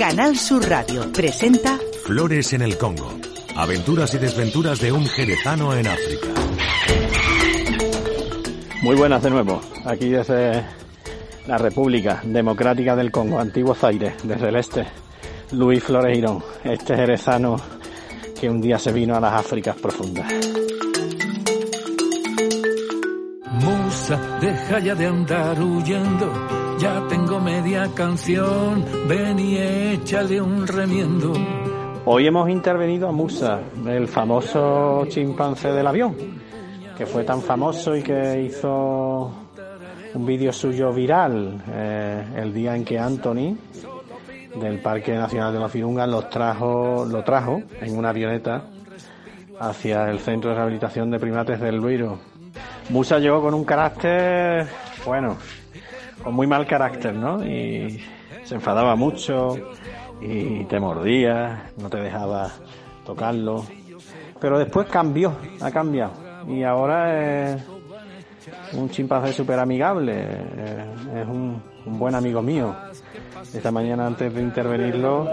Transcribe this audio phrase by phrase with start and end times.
[0.00, 3.12] Canal Sur Radio presenta Flores en el Congo.
[3.54, 6.26] Aventuras y desventuras de un jerezano en África.
[8.80, 10.64] Muy buenas de nuevo, aquí desde
[11.46, 14.86] la República Democrática del Congo, Antiguo Zaire, desde el este.
[15.52, 17.56] Luis Floreiro, este jerezano
[18.40, 20.32] que un día se vino a las Áfricas profundas.
[23.50, 26.32] Musa, deja ya de andar huyendo,
[26.80, 31.34] ya tengo media canción, ven y échale un remiendo.
[32.06, 36.16] Hoy hemos intervenido a Musa, el famoso chimpancé del avión,
[36.96, 39.30] que fue tan famoso y que hizo
[40.14, 43.58] un vídeo suyo viral eh, el día en que Anthony
[44.58, 48.64] del Parque Nacional de los Virungas los trajo, lo trajo en una avioneta
[49.60, 52.18] hacia el Centro de Rehabilitación de Primates del Luiro.
[52.88, 54.66] Musa llegó con un carácter,
[55.04, 55.36] bueno,
[56.22, 57.44] con muy mal carácter, ¿no?
[57.44, 58.00] Y
[58.44, 59.56] se enfadaba mucho
[60.20, 62.50] y te mordía, no te dejaba
[63.04, 63.64] tocarlo.
[64.40, 66.12] Pero después cambió, ha cambiado.
[66.48, 67.62] Y ahora es
[68.72, 70.84] un chimpancé súper amigable, eh,
[71.22, 72.74] es un, un buen amigo mío.
[73.54, 75.28] Esta mañana antes de intervenirlo,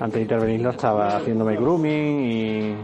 [0.00, 2.74] antes de intervenirlo estaba haciéndome grooming y,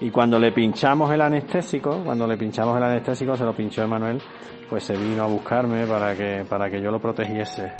[0.00, 4.20] y cuando le pinchamos el anestésico, cuando le pinchamos el anestésico, se lo pinchó Emanuel,
[4.68, 7.72] pues se vino a buscarme para que, para que yo lo protegiese.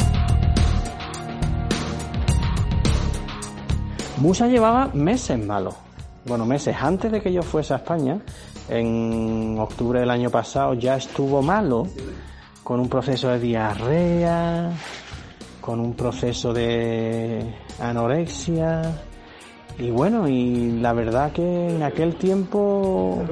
[4.19, 5.75] Musa llevaba meses malos.
[6.25, 8.19] Bueno, meses antes de que yo fuese a España,
[8.69, 11.87] en octubre del año pasado ya estuvo malo,
[12.65, 14.71] con un proceso de diarrea,
[15.61, 18.83] con un proceso de anorexia.
[19.79, 23.23] Y bueno, y la verdad que en aquel tiempo,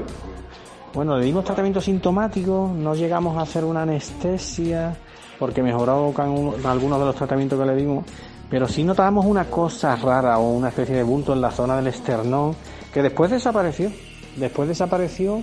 [0.97, 4.97] bueno, le dimos tratamiento sintomático, no llegamos a hacer una anestesia,
[5.39, 8.07] porque mejoró con algunos de los tratamientos que le dimos,
[8.49, 11.89] pero sí notábamos una cosa rara o una especie de bulto en la zona del
[11.89, 12.57] esternón,
[12.95, 13.93] que después desapareció.
[14.37, 15.43] Después desapareció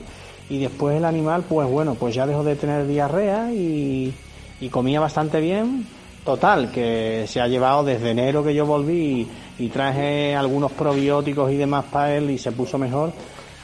[0.50, 4.12] y después el animal, pues bueno, pues ya dejó de tener diarrea y,
[4.60, 5.86] y comía bastante bien.
[6.26, 11.52] Total, que se ha llevado desde enero que yo volví y, y traje algunos probióticos
[11.52, 13.14] y demás para él y se puso mejor.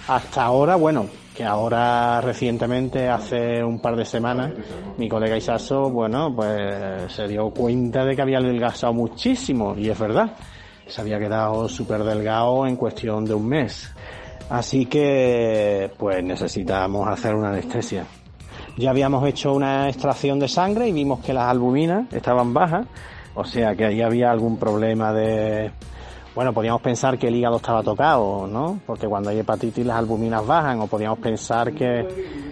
[0.07, 1.07] Hasta ahora, bueno,
[1.39, 4.51] que ahora recientemente, hace un par de semanas,
[4.97, 9.97] mi colega Isaso, bueno, pues se dio cuenta de que había adelgazado muchísimo y es
[9.97, 10.35] verdad.
[10.85, 13.89] Se había quedado súper delgado en cuestión de un mes.
[14.49, 18.03] Así que, pues necesitamos hacer una anestesia.
[18.77, 22.85] Ya habíamos hecho una extracción de sangre y vimos que las albuminas estaban bajas,
[23.33, 25.71] o sea que ahí había algún problema de...
[26.39, 28.79] Bueno, podíamos pensar que el hígado estaba tocado, ¿no?
[28.85, 32.07] Porque cuando hay hepatitis las albuminas bajan, o podíamos pensar que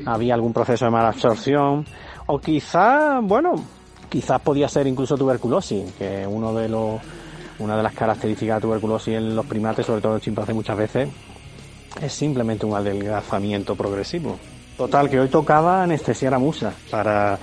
[0.05, 1.85] había algún proceso de mala absorción,
[2.25, 3.55] o quizás, bueno,
[4.09, 6.99] quizás podía ser incluso tuberculosis, que uno de los,
[7.59, 11.07] una de las características de tuberculosis en los primates, sobre todo en chimpancés muchas veces,
[12.01, 14.37] es simplemente un adelgazamiento progresivo.
[14.75, 17.39] Total, que hoy tocaba anestesiar a Musa para,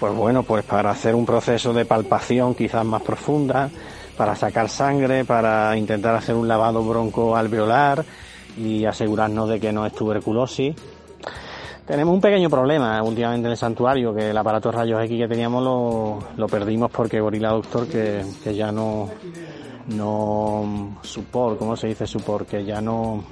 [0.00, 3.70] pues bueno, pues para hacer un proceso de palpación quizás más profunda,
[4.16, 8.04] para sacar sangre, para intentar hacer un lavado broncoalveolar
[8.56, 10.74] y asegurarnos de que no es tuberculosis.
[11.86, 15.28] Tenemos un pequeño problema últimamente en el santuario, que el aparato de rayos X que
[15.28, 19.10] teníamos lo, lo perdimos porque Gorila Doctor, que, que ya no,
[19.88, 22.48] no support, ¿cómo se dice support?
[22.48, 23.24] Que ya no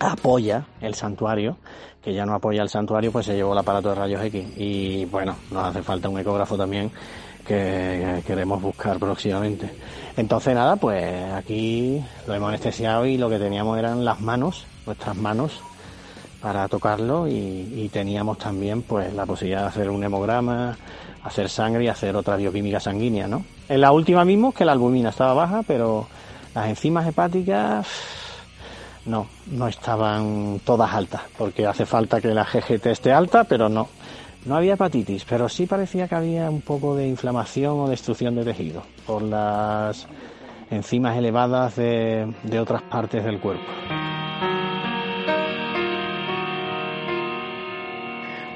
[0.00, 1.56] apoya el santuario,
[2.02, 4.46] que ya no apoya el santuario, pues se llevó el aparato de rayos X.
[4.56, 6.90] Y bueno, nos hace falta un ecógrafo también
[7.46, 9.70] que queremos buscar próximamente.
[10.16, 15.16] Entonces nada, pues aquí lo hemos anestesiado y lo que teníamos eran las manos, nuestras
[15.16, 15.60] manos,
[16.40, 20.76] para tocarlo y, teníamos también pues la posibilidad de hacer un hemograma,
[21.22, 23.44] hacer sangre y hacer otra bioquímica sanguínea, ¿no?
[23.68, 26.06] En la última vimos que la albumina estaba baja, pero
[26.54, 27.86] las enzimas hepáticas
[29.06, 33.88] no, no estaban todas altas, porque hace falta que la GGT esté alta, pero no.
[34.44, 38.44] No había hepatitis, pero sí parecía que había un poco de inflamación o destrucción de
[38.44, 40.06] tejido por las
[40.70, 43.64] enzimas elevadas de, de otras partes del cuerpo.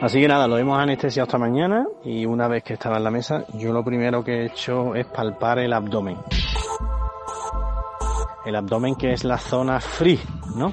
[0.00, 3.10] Así que nada, lo hemos anestesiado esta mañana y una vez que estaba en la
[3.10, 6.18] mesa, yo lo primero que he hecho es palpar el abdomen.
[8.44, 10.20] El abdomen que es la zona free,
[10.54, 10.72] ¿no?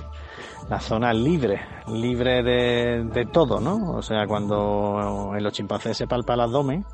[0.69, 3.91] La zona libre, libre de, de todo, ¿no?
[3.93, 6.85] O sea, cuando en los chimpancés se palpa el abdomen,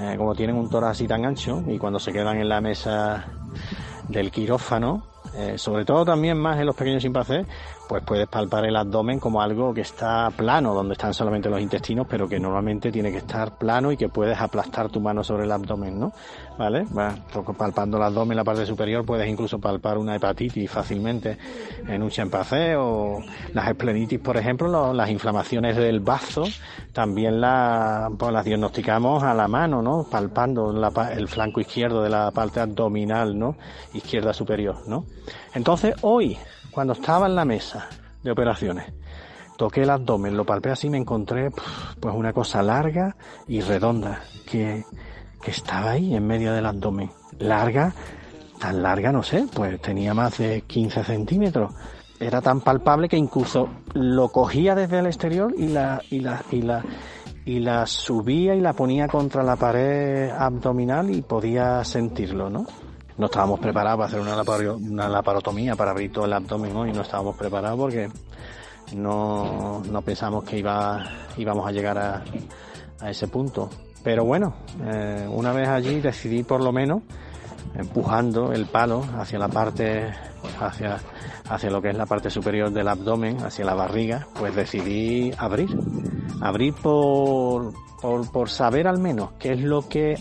[0.00, 3.26] eh, como tienen un tórax así tan ancho, y cuando se quedan en la mesa
[4.08, 7.46] del quirófano, eh, sobre todo también más en los pequeños chimpancés,
[7.88, 12.06] pues puedes palpar el abdomen como algo que está plano, donde están solamente los intestinos,
[12.08, 15.52] pero que normalmente tiene que estar plano y que puedes aplastar tu mano sobre el
[15.52, 16.12] abdomen, ¿no?
[16.58, 16.86] ¿Vale?
[17.58, 21.36] palpando el abdomen, la parte superior, puedes incluso palpar una hepatitis fácilmente
[21.88, 23.18] en un champacé o
[23.52, 26.44] las esplenitis, por ejemplo, las inflamaciones del bazo,
[26.92, 30.06] también la, pues las diagnosticamos a la mano, ¿no?
[30.10, 30.72] Palpando
[31.12, 33.56] el flanco izquierdo de la parte abdominal, ¿no?
[33.92, 35.04] Izquierda superior, ¿no?
[35.54, 36.36] Entonces, hoy,
[36.74, 37.88] cuando estaba en la mesa
[38.22, 38.92] de operaciones,
[39.56, 41.50] toqué el abdomen, lo palpé así, me encontré
[42.00, 43.16] pues una cosa larga
[43.46, 44.84] y redonda que,
[45.40, 47.10] que estaba ahí en medio del abdomen.
[47.38, 47.94] Larga,
[48.58, 51.72] tan larga, no sé, pues tenía más de 15 centímetros.
[52.18, 56.62] Era tan palpable que incluso lo cogía desde el exterior y la, y la, y
[56.62, 56.84] la,
[57.44, 62.66] y la subía y la ponía contra la pared abdominal y podía sentirlo, ¿no?
[63.16, 64.20] No estábamos preparados para hacer
[64.76, 68.08] una, laparotomía para abrir todo el abdomen hoy, no estábamos preparados porque
[68.94, 71.04] no, no pensamos que iba,
[71.36, 72.24] íbamos a llegar a,
[73.00, 73.70] a ese punto.
[74.02, 77.02] Pero bueno, eh, una vez allí decidí por lo menos
[77.74, 80.12] empujando el palo hacia la parte,
[80.60, 80.98] hacia,
[81.48, 85.70] hacia lo que es la parte superior del abdomen, hacia la barriga, pues decidí abrir.
[86.40, 87.72] Abrir por,
[88.02, 90.18] por, por saber al menos qué es lo que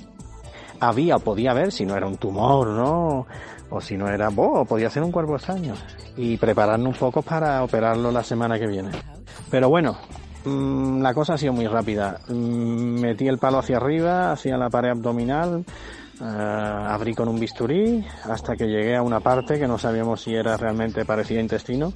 [0.90, 3.26] había o podía haber, si no era un tumor, ¿no?
[3.70, 5.74] O si no era, oh, podía ser un cuerpo extraño.
[6.16, 8.92] Y prepararnos un poco para operarlo la semana que viene.
[9.50, 9.98] Pero bueno,
[10.46, 12.20] mm, la cosa ha sido muy rápida.
[12.28, 15.66] Mm, metí el palo hacia arriba, hacia la pared abdominal,
[16.22, 20.36] eh, abrí con un bisturí hasta que llegué a una parte que no sabíamos si
[20.36, 21.92] era realmente parecía intestino.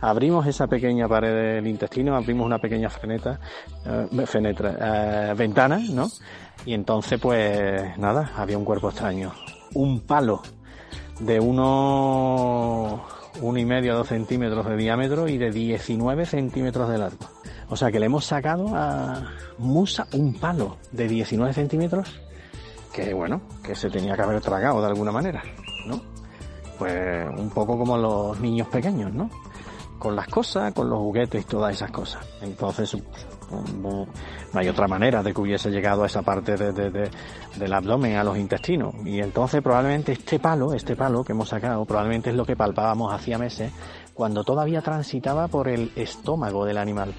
[0.00, 3.40] Abrimos esa pequeña pared del intestino, abrimos una pequeña feneta,
[3.86, 6.08] eh, fenetra, eh, ventana, ¿no?
[6.64, 9.32] Y entonces, pues nada, había un cuerpo extraño.
[9.74, 10.42] Un palo
[11.18, 13.04] de uno,
[13.40, 17.26] uno y medio a dos centímetros de diámetro y de 19 centímetros de largo.
[17.68, 22.20] O sea que le hemos sacado a Musa un palo de 19 centímetros
[22.92, 25.42] que bueno, que se tenía que haber tragado de alguna manera,
[25.86, 26.00] ¿no?
[26.78, 29.30] Pues un poco como los niños pequeños, ¿no?
[29.98, 32.26] Con las cosas, con los juguetes y todas esas cosas.
[32.42, 32.96] Entonces,
[33.80, 34.06] no,
[34.54, 37.10] hay otra manera de que hubiese llegado a esa parte de,
[37.56, 38.94] del abdomen, a los intestinos.
[39.04, 43.12] Y entonces probablemente este palo, este palo que hemos sacado, probablemente es lo que palpábamos
[43.12, 43.72] hacía meses
[44.14, 47.14] cuando todavía transitaba por el estómago del animal.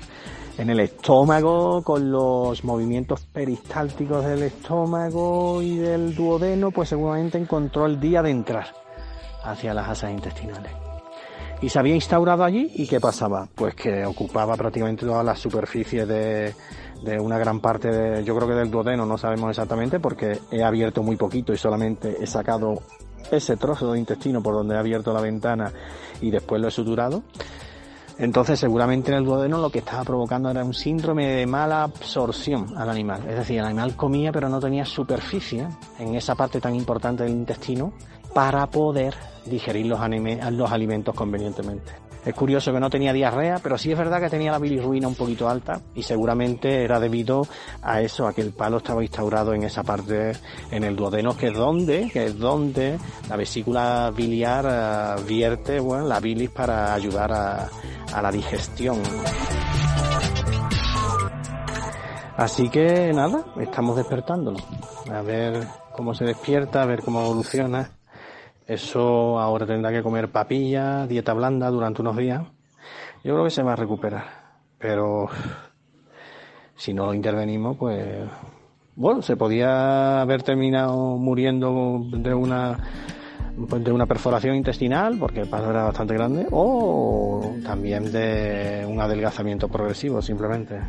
[0.57, 7.88] En el estómago, con los movimientos peristálticos del estómago y del duodeno, pues seguramente encontró
[7.88, 8.68] el día de entrar
[9.44, 10.82] hacia las asas intestinales
[11.63, 13.48] y se había instaurado allí y ¿qué pasaba?
[13.56, 16.54] Pues que ocupaba prácticamente toda la superficie de,
[17.01, 20.62] de una gran parte de, yo creo que del duodeno, no sabemos exactamente porque he
[20.62, 22.81] abierto muy poquito y solamente he sacado
[23.31, 25.71] ese trozo de intestino por donde he abierto la ventana
[26.19, 27.24] y después lo he suturado.
[28.18, 32.77] Entonces seguramente en el duodeno lo que estaba provocando era un síndrome de mala absorción
[32.77, 33.21] al animal.
[33.30, 35.65] Es decir, el animal comía pero no tenía superficie
[35.98, 37.94] en esa parte tan importante del intestino
[38.33, 39.15] para poder
[39.45, 40.00] digerir los,
[40.51, 42.03] los alimentos convenientemente.
[42.25, 45.15] Es curioso que no tenía diarrea, pero sí es verdad que tenía la bilirruina un
[45.15, 47.45] poquito alta y seguramente era debido
[47.81, 50.31] a eso, a que el palo estaba instaurado en esa parte,
[50.71, 52.97] en el duodeno, que es donde, que es donde
[53.27, 57.69] la vesícula biliar eh, vierte, bueno, la bilis para ayudar a,
[58.13, 59.01] a la digestión.
[62.38, 64.59] Así que nada, estamos despertándolo.
[65.12, 67.91] A ver cómo se despierta, a ver cómo evoluciona.
[68.67, 72.43] Eso ahora tendrá que comer papilla, dieta blanda durante unos días.
[73.24, 74.25] Yo creo que se va a recuperar.
[74.77, 75.27] Pero
[76.75, 78.27] si no intervenimos, pues
[78.96, 82.77] bueno, se podía haber terminado muriendo de una
[83.70, 89.00] pues, de una perforación intestinal, porque el palo era bastante grande, o también de un
[89.00, 90.79] adelgazamiento progresivo, simplemente.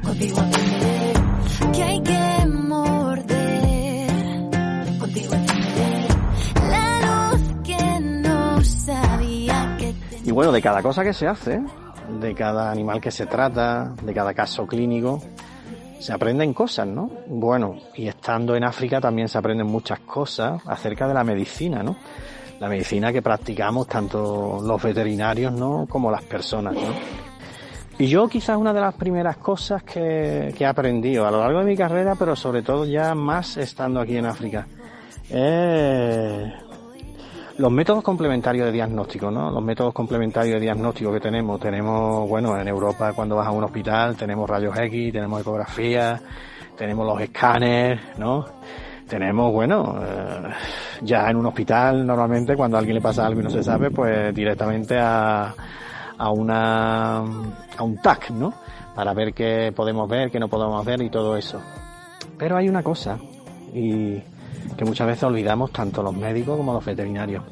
[10.35, 11.63] Bueno, de cada cosa que se hace,
[12.21, 15.23] de cada animal que se trata, de cada caso clínico,
[16.01, 17.09] se aprenden cosas, ¿no?
[17.29, 21.97] Bueno, y estando en África también se aprenden muchas cosas acerca de la medicina, ¿no?
[22.59, 25.87] La medicina que practicamos tanto los veterinarios, ¿no?
[25.89, 26.81] Como las personas, ¿no?
[27.97, 31.61] Y yo quizás una de las primeras cosas que, que he aprendido a lo largo
[31.61, 34.67] de mi carrera, pero sobre todo ya más estando aquí en África,
[35.31, 36.53] es
[37.59, 39.51] los métodos complementarios de diagnóstico, ¿no?
[39.51, 43.63] Los métodos complementarios de diagnóstico que tenemos, tenemos, bueno, en Europa cuando vas a un
[43.65, 46.21] hospital tenemos rayos X, tenemos ecografías,
[46.77, 48.45] tenemos los escáneres, ¿no?
[49.09, 50.51] Tenemos, bueno, eh,
[51.03, 54.35] ya en un hospital normalmente cuando alguien le pasa algo y no se sabe, pues
[54.35, 55.55] directamente a,
[56.19, 58.53] a una a un TAC, ¿no?
[58.97, 61.61] Para ver qué podemos ver, qué no podemos ver y todo eso.
[62.37, 63.19] Pero hay una cosa
[63.73, 64.21] y
[64.77, 67.45] que muchas veces olvidamos tanto los médicos como los veterinarios.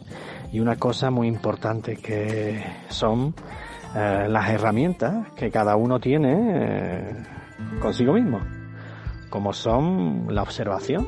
[0.53, 3.35] Y una cosa muy importante que son
[3.95, 7.17] eh, las herramientas que cada uno tiene eh,
[7.81, 8.41] consigo mismo,
[9.31, 11.07] como son la observación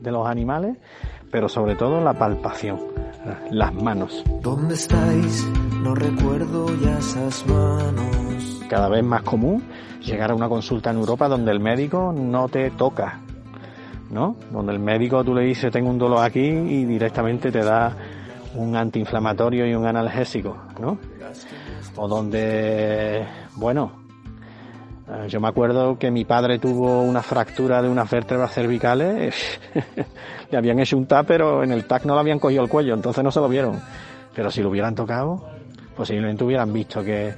[0.00, 0.76] de los animales,
[1.30, 2.78] pero sobre todo la palpación,
[3.24, 4.24] eh, las manos.
[4.42, 5.48] ¿Dónde estáis?
[5.82, 8.62] No recuerdo ya esas manos.
[8.68, 9.62] Cada vez más común
[10.00, 13.20] llegar a una consulta en Europa donde el médico no te toca,
[14.12, 14.36] ¿no?
[14.50, 17.96] Donde el médico tú le dices tengo un dolor aquí y directamente te da
[18.54, 20.98] un antiinflamatorio y un analgésico, ¿no?
[21.96, 23.26] O donde,
[23.56, 23.92] bueno,
[25.08, 29.60] eh, yo me acuerdo que mi padre tuvo una fractura de unas vértebras cervicales,
[30.50, 32.92] le habían hecho un TAC, pero en el TAC no le habían cogido el cuello,
[32.92, 33.80] entonces no se lo vieron.
[34.34, 35.42] Pero si lo hubieran tocado,
[35.96, 37.34] posiblemente hubieran visto que,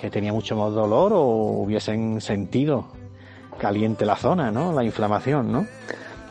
[0.00, 1.22] que tenía mucho más dolor o
[1.62, 3.01] hubiesen sentido
[3.62, 4.72] caliente la zona, ¿no?
[4.72, 5.66] La inflamación, ¿no?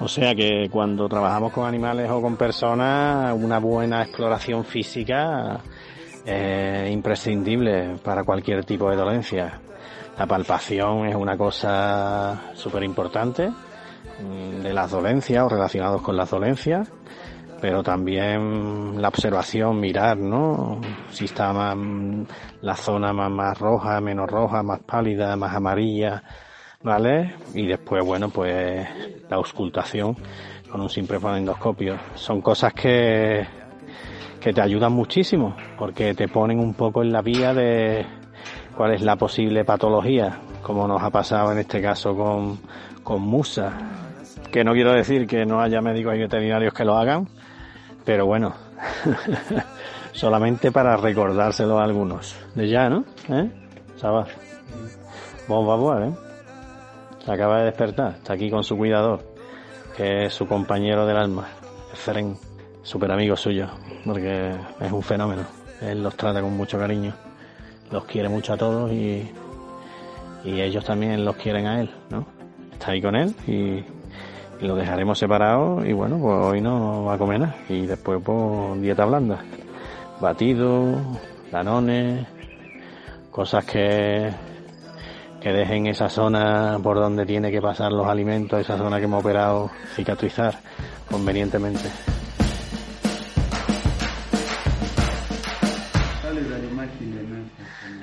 [0.02, 5.62] O sea que cuando trabajamos con animales o con personas, una buena exploración física
[6.26, 9.62] es imprescindible para cualquier tipo de dolencia.
[10.18, 16.30] La palpación es una cosa súper importante mm, de las dolencias o relacionados con las
[16.30, 16.92] dolencias,
[17.62, 20.82] pero también la observación, mirar, ¿no?
[21.12, 21.78] Si está más,
[22.62, 26.24] la zona más, más roja, menos roja, más pálida, más amarilla,
[26.84, 27.36] ¿vale?
[27.54, 28.88] Y después, bueno, pues
[29.30, 30.16] la auscultación
[30.72, 31.98] con un simple fonendoscopio.
[32.16, 33.46] Son cosas que,
[34.40, 38.06] que te ayudan muchísimo, porque te ponen un poco en la vía de
[38.76, 42.60] cuál es la posible patología, como nos ha pasado en este caso con,
[43.04, 43.74] con Musa.
[44.52, 47.28] Que no quiero decir que no haya médicos y veterinarios que lo hagan,
[48.06, 48.54] pero bueno,
[50.12, 52.36] solamente para recordárselo a algunos.
[52.56, 53.06] De ya, ¿no?
[53.30, 53.50] ¿Eh?
[53.98, 54.30] Sabas.
[55.48, 56.31] Bomba, ¿eh?
[57.26, 59.22] Se acaba de despertar, está aquí con su cuidador,
[59.96, 61.48] que es su compañero del alma,
[61.94, 62.36] Feren,
[62.82, 63.68] súper amigo suyo,
[64.06, 65.44] porque es un fenómeno.
[65.82, 67.14] Él los trata con mucho cariño,
[67.92, 69.32] los quiere mucho a todos y,
[70.44, 72.26] y ellos también los quieren a él, ¿no?
[72.72, 73.84] Está ahí con él y,
[74.64, 78.20] y lo dejaremos separado y bueno, pues hoy no va a comer nada y después
[78.24, 79.44] pues dieta blanda,
[80.20, 80.96] batido,
[81.52, 82.26] danones,
[83.30, 84.32] cosas que
[85.42, 89.22] que dejen esa zona por donde tiene que pasar los alimentos, esa zona que hemos
[89.22, 90.54] operado, cicatrizar
[91.10, 91.90] convenientemente.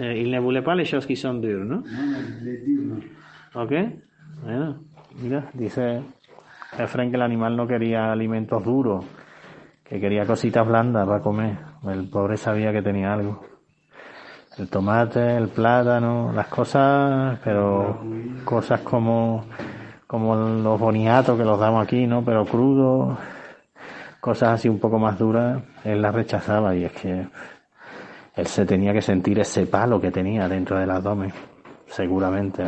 [0.01, 1.83] Eh, il ne voulait pas les choses qui sont dures, ¿no?
[3.55, 3.73] ¿Ok?
[4.45, 4.79] Bueno,
[5.21, 6.03] mira, dice
[6.79, 9.05] Efren que el animal no quería alimentos duros,
[9.85, 11.59] que quería cositas blandas para comer.
[11.85, 13.58] El pobre sabía que tenía algo
[14.59, 18.01] el tomate, el plátano, las cosas, pero
[18.45, 19.45] cosas como,
[20.07, 22.25] como los boniatos que los damos aquí, ¿no?
[22.25, 23.17] Pero crudos,
[24.21, 27.29] cosas así un poco más duras, él las rechazaba y es que
[28.35, 31.33] él se tenía que sentir ese palo que tenía dentro del abdomen,
[31.87, 32.65] seguramente,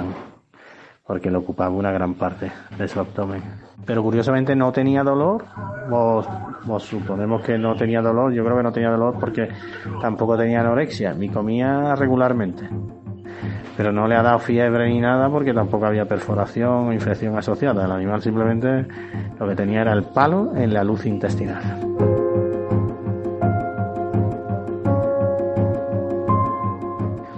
[1.06, 3.69] porque le ocupaba una gran parte de su abdomen.
[3.86, 5.44] Pero curiosamente no tenía dolor,
[5.90, 6.22] o,
[6.78, 9.48] suponemos que no tenía dolor, yo creo que no tenía dolor porque
[10.00, 12.68] tampoco tenía anorexia, ni comía regularmente.
[13.76, 17.86] Pero no le ha dado fiebre ni nada porque tampoco había perforación o infección asociada.
[17.86, 18.86] El animal simplemente
[19.38, 21.62] lo que tenía era el palo en la luz intestinal.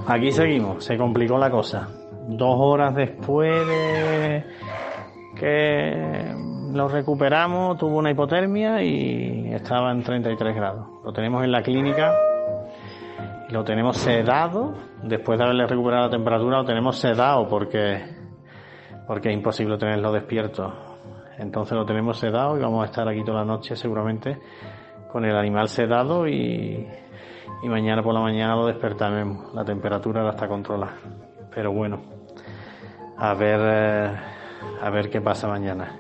[0.09, 1.89] Aquí seguimos, se complicó la cosa
[2.29, 4.45] dos horas después de
[5.43, 10.87] lo recuperamos, tuvo una hipotermia y estaba en 33 grados.
[11.05, 12.15] Lo tenemos en la clínica,
[13.51, 18.03] lo tenemos sedado, después de haberle recuperado la temperatura, lo tenemos sedado porque,
[19.07, 20.73] porque es imposible tenerlo despierto.
[21.39, 24.39] Entonces lo tenemos sedado y vamos a estar aquí toda la noche seguramente
[25.11, 26.89] con el animal sedado y,
[27.63, 29.53] y mañana por la mañana lo despertaremos.
[29.55, 30.95] La temperatura la está controlada.
[31.55, 32.01] Pero bueno,
[33.19, 34.17] a ver, eh,
[34.81, 35.99] a ver qué pasa mañana.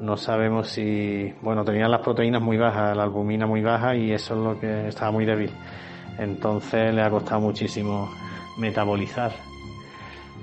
[0.00, 4.34] No sabemos si, bueno, tenía las proteínas muy bajas, la albumina muy baja y eso
[4.34, 5.50] es lo que estaba muy débil.
[6.18, 8.10] Entonces le ha costado muchísimo
[8.58, 9.32] metabolizar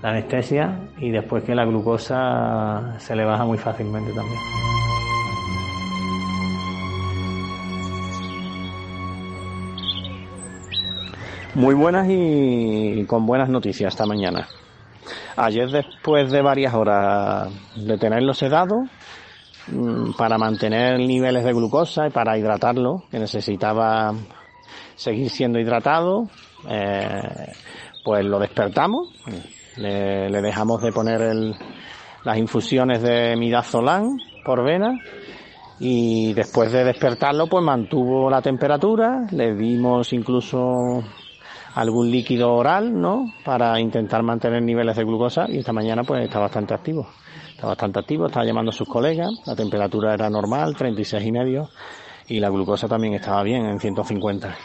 [0.02, 4.40] la anestesia y después que la glucosa se le baja muy fácilmente también.
[11.56, 14.48] Muy buenas y con buenas noticias esta mañana.
[15.38, 18.86] Ayer después de varias horas de tenerlo sedado,
[19.68, 24.16] mm, para mantener niveles de glucosa y para hidratarlo, que necesitaba
[24.96, 26.28] seguir siendo hidratado,
[26.68, 27.54] eh,
[28.04, 29.10] pues lo despertamos,
[29.76, 31.56] le, dejamos de poner el,
[32.24, 35.00] las infusiones de midazolam por vena
[35.80, 41.04] y después de despertarlo pues mantuvo la temperatura, le dimos incluso
[41.78, 43.32] algún líquido oral, ¿no?
[43.46, 47.08] Para intentar mantener niveles de glucosa y esta mañana pues está bastante activo.
[47.52, 51.70] Está bastante activo, está llamando a sus colegas, la temperatura era normal, 36 y medio
[52.28, 54.56] y la glucosa también estaba bien en 150.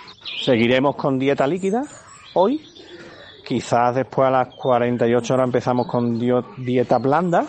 [0.43, 1.83] Seguiremos con dieta líquida
[2.33, 2.63] hoy.
[3.45, 7.45] Quizás después a las 48 horas empezamos con dieta blanda,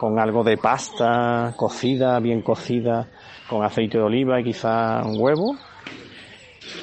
[0.00, 3.06] con algo de pasta cocida, bien cocida,
[3.50, 5.56] con aceite de oliva y quizás un huevo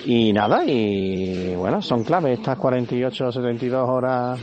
[0.06, 4.40] y nada, y bueno, son claves estas 48 o 72 horas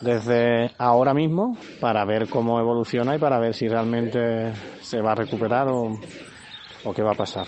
[0.00, 5.14] desde ahora mismo para ver cómo evoluciona y para ver si realmente se va a
[5.14, 5.98] recuperar o,
[6.84, 7.46] o qué va a pasar.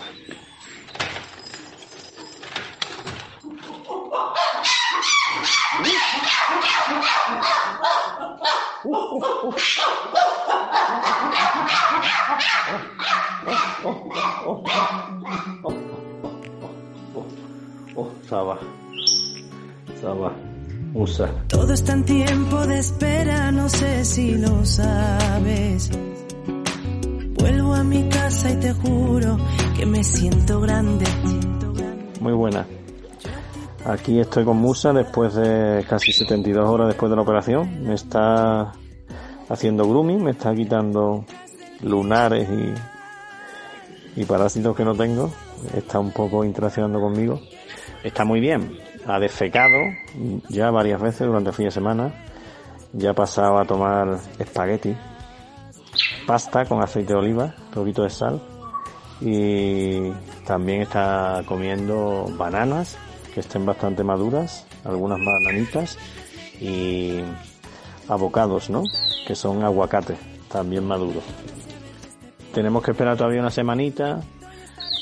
[18.33, 18.57] Saba.
[20.01, 20.31] Saba.
[20.95, 21.29] Usa.
[21.49, 25.91] Todo está en tiempo de espera, no sé si lo sabes.
[27.37, 29.37] Vuelvo a mi casa y te juro
[29.77, 31.05] que me siento grande.
[32.21, 32.65] Muy buena.
[33.85, 37.83] Aquí estoy con Musa después de casi 72 horas después de la operación.
[37.83, 38.71] Me está
[39.47, 41.23] haciendo grooming, me está quitando
[41.83, 45.29] lunares y, y parásitos que no tengo.
[45.75, 47.39] Está un poco interaccionando conmigo
[48.03, 48.77] está muy bien.
[49.05, 49.77] Ha defecado
[50.49, 52.13] ya varias veces durante el fin de semana.
[52.93, 54.95] Ya ha pasado a tomar espagueti,
[56.27, 58.41] pasta con aceite de oliva, un poquito de sal.
[59.19, 60.11] Y
[60.45, 62.97] también está comiendo bananas
[63.33, 65.97] que estén bastante maduras, algunas bananitas
[66.59, 67.19] y
[68.07, 68.83] abocados, ¿no?
[69.25, 70.19] Que son aguacates,
[70.49, 71.23] también maduros.
[72.53, 74.21] Tenemos que esperar todavía una semanita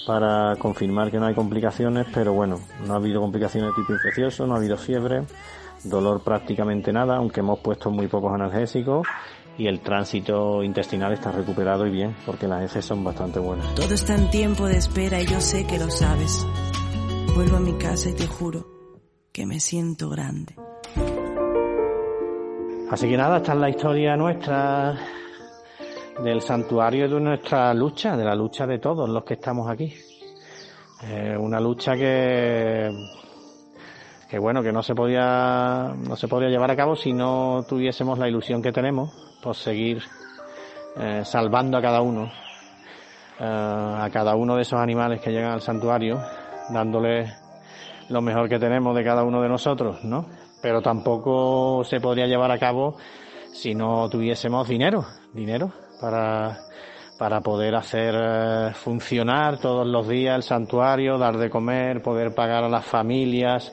[0.06, 4.48] para confirmar que no hay complicaciones, pero bueno, no ha habido complicaciones de tipo infeccioso,
[4.48, 5.24] no ha habido fiebre,
[5.84, 9.08] dolor prácticamente nada, aunque hemos puesto muy pocos analgésicos
[9.58, 13.74] y el tránsito intestinal está recuperado y bien, porque las heces son bastante buenas.
[13.76, 16.46] Todo está en tiempo de espera y yo sé que lo sabes.
[17.36, 18.66] Vuelvo a mi casa y te juro
[19.32, 20.56] que me siento grande.
[22.90, 24.98] Así que nada, esta es la historia nuestra
[26.20, 29.94] del santuario de nuestra lucha, de la lucha de todos los que estamos aquí.
[31.04, 32.92] Eh, una lucha que,
[34.30, 38.20] que bueno, que no se podía, no se podía llevar a cabo si no tuviésemos
[38.20, 40.04] la ilusión que tenemos por seguir
[40.98, 42.32] eh, salvando a cada uno,
[43.40, 46.22] eh, a cada uno de esos animales que llegan al santuario,
[46.70, 47.34] dándole
[48.10, 50.28] lo mejor que tenemos de cada uno de nosotros, ¿no?
[50.62, 52.98] Pero tampoco se podría llevar a cabo
[53.54, 56.58] si no tuviésemos dinero, dinero para,
[57.18, 62.64] para poder hacer eh, funcionar todos los días el santuario, dar de comer, poder pagar
[62.64, 63.72] a las familias,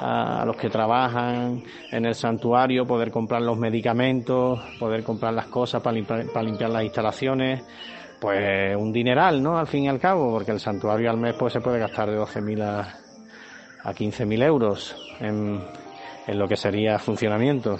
[0.00, 5.82] a los que trabajan en el santuario, poder comprar los medicamentos, poder comprar las cosas
[5.82, 7.64] para limpiar, las instalaciones,
[8.20, 9.58] pues un dineral, ¿no?
[9.58, 12.18] Al fin y al cabo, porque el santuario al mes pues se puede gastar de
[12.18, 15.60] 12.000 a, a 15.000 euros en,
[16.26, 17.78] en lo que sería funcionamiento.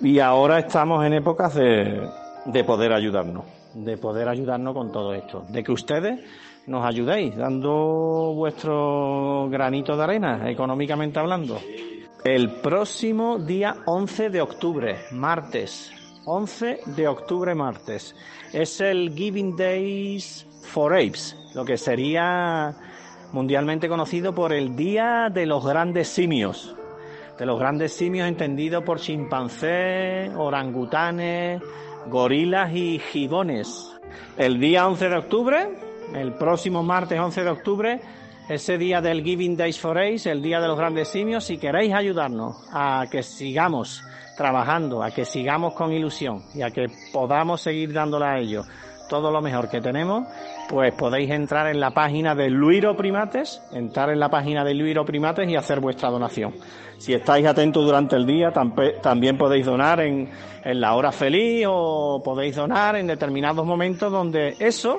[0.00, 2.08] Y ahora estamos en épocas de,
[2.48, 6.20] de poder ayudarnos, de poder ayudarnos con todo esto, de que ustedes
[6.66, 11.58] nos ayudéis dando vuestro granito de arena, económicamente hablando.
[12.24, 15.92] El próximo día 11 de octubre, martes,
[16.24, 18.16] 11 de octubre, martes,
[18.52, 22.74] es el Giving Days for Apes, lo que sería
[23.32, 26.74] mundialmente conocido por el Día de los Grandes Simios.
[27.38, 31.62] De los grandes simios entendido por chimpancés, orangutanes,
[32.08, 33.92] gorilas y gibones.
[34.36, 35.68] El día 11 de octubre,
[36.14, 38.00] el próximo martes 11 de octubre,
[38.48, 41.92] ese día del Giving Days for Ace, el día de los grandes simios, si queréis
[41.92, 44.02] ayudarnos a que sigamos
[44.36, 48.66] trabajando, a que sigamos con ilusión y a que podamos seguir dándole a ellos
[49.08, 50.26] todo lo mejor que tenemos,
[50.68, 55.04] pues podéis entrar en la página de Luiro Primates, entrar en la página de Luiro
[55.04, 56.54] Primates y hacer vuestra donación.
[56.98, 58.52] Si estáis atentos durante el día,
[59.02, 60.28] también podéis donar en,
[60.64, 64.98] en la hora feliz o podéis donar en determinados momentos donde eso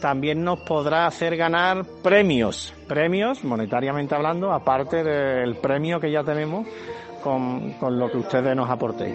[0.00, 6.66] también nos podrá hacer ganar premios, premios monetariamente hablando, aparte del premio que ya tenemos
[7.22, 9.14] con, con lo que ustedes nos aportéis.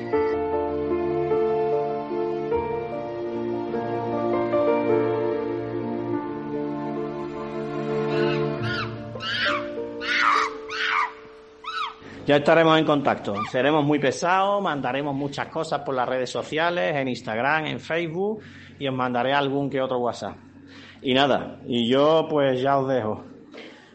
[12.29, 13.33] Ya estaremos en contacto.
[13.49, 18.43] Seremos muy pesados, mandaremos muchas cosas por las redes sociales, en Instagram, en Facebook
[18.77, 20.35] y os mandaré algún que otro WhatsApp.
[21.01, 23.23] Y nada, y yo pues ya os dejo.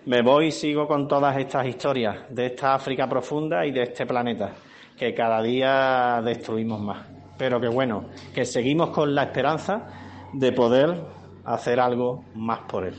[0.07, 4.05] Me voy y sigo con todas estas historias de esta África profunda y de este
[4.05, 4.51] planeta,
[4.99, 7.07] que cada día destruimos más.
[7.39, 9.87] Pero que bueno, que seguimos con la esperanza
[10.33, 11.05] de poder
[11.45, 12.97] hacer algo más por él.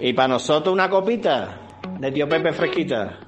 [0.00, 1.60] Y para nosotros una copita
[1.98, 3.20] de tío Pepe fresquita,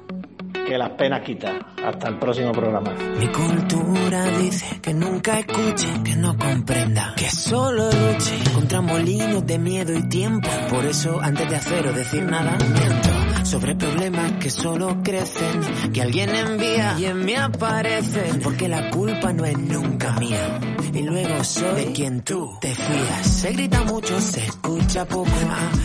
[0.67, 1.53] que las penas quita.
[1.85, 2.93] Hasta el próximo programa.
[3.19, 9.59] Mi cultura dice que nunca escuche, que no comprenda, que solo luche contra molinos de
[9.59, 10.49] miedo y tiempo.
[10.69, 13.16] Por eso, antes de hacer o decir nada, miento
[13.47, 19.33] sobre problemas que solo crecen, que alguien envía y en mí aparecen, porque la culpa
[19.33, 20.59] no es nunca mía.
[20.93, 23.27] Y luego soy de quien tú te fías.
[23.27, 25.31] Se grita mucho, se escucha poco,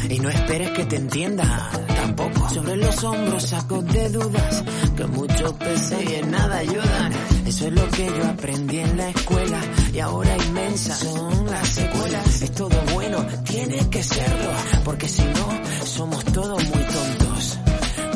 [0.09, 2.49] y no esperes que te entienda tampoco.
[2.49, 4.63] Sobre los hombros saco de dudas,
[4.97, 7.13] que mucho pese y en nada ayudan.
[7.45, 9.59] Eso es lo que yo aprendí en la escuela,
[9.93, 12.41] y ahora inmensas son las secuelas.
[12.41, 14.49] Es todo bueno, tiene que serlo,
[14.83, 16.80] porque si no, somos todos muy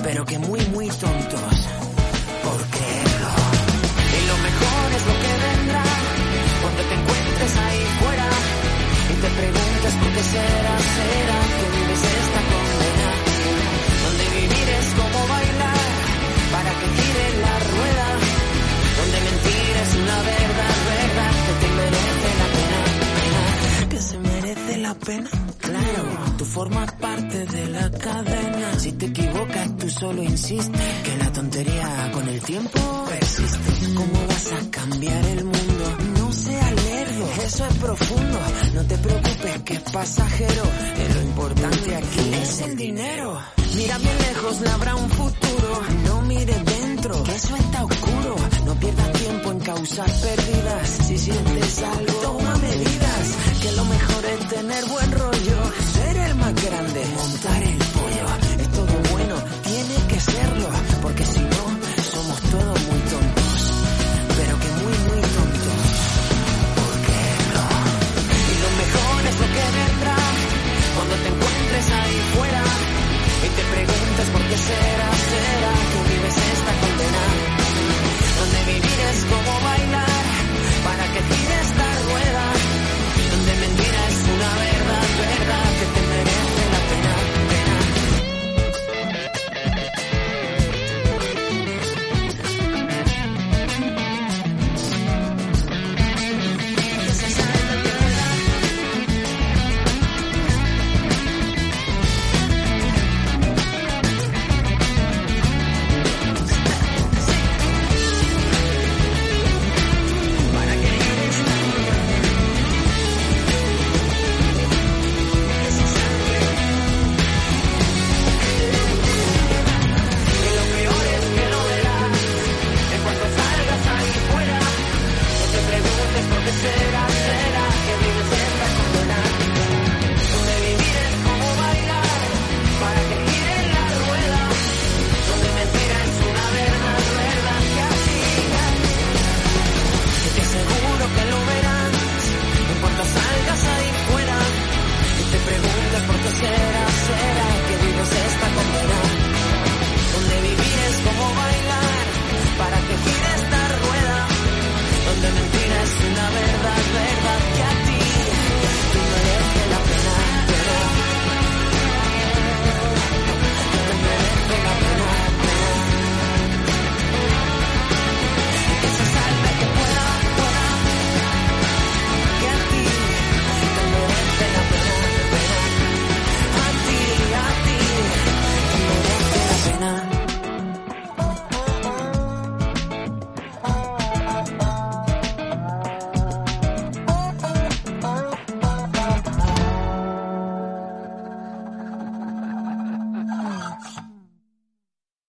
[0.05, 1.57] pero que muy, muy tontos
[2.43, 3.31] por creerlo.
[4.13, 5.83] Y lo mejor es lo que vendrá
[6.61, 8.29] cuando te encuentres ahí fuera
[9.09, 11.44] y te preguntas por qué será, será
[30.45, 32.79] Que la tontería con el tiempo
[33.09, 33.95] persiste.
[33.95, 35.97] ¿Cómo vas a cambiar el mundo?
[36.19, 38.39] No seas lerdo, eso es profundo.
[38.75, 40.63] No te preocupes que es pasajero.
[40.97, 43.41] Que lo importante aquí es el dinero.
[43.75, 45.81] Mira bien lejos, le habrá un futuro.
[46.05, 47.64] No mires dentro, eso está